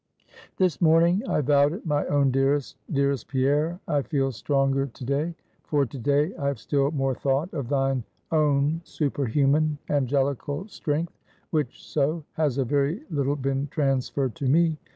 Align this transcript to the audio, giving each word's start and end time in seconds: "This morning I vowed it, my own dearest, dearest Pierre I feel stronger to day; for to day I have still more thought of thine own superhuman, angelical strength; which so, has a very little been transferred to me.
"This 0.57 0.81
morning 0.81 1.21
I 1.29 1.41
vowed 1.41 1.73
it, 1.73 1.85
my 1.85 2.07
own 2.07 2.31
dearest, 2.31 2.75
dearest 2.91 3.27
Pierre 3.27 3.79
I 3.87 4.01
feel 4.01 4.31
stronger 4.31 4.87
to 4.87 5.05
day; 5.05 5.35
for 5.63 5.85
to 5.85 5.97
day 5.99 6.35
I 6.37 6.47
have 6.47 6.57
still 6.57 6.89
more 6.89 7.13
thought 7.13 7.53
of 7.53 7.69
thine 7.69 8.03
own 8.31 8.81
superhuman, 8.83 9.77
angelical 9.91 10.67
strength; 10.69 11.19
which 11.51 11.83
so, 11.85 12.23
has 12.33 12.57
a 12.57 12.65
very 12.65 13.03
little 13.11 13.35
been 13.35 13.67
transferred 13.67 14.33
to 14.37 14.47
me. 14.47 14.75